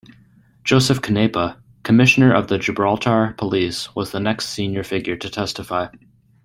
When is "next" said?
4.19-4.47